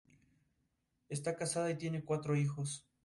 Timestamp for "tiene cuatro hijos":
1.77-2.83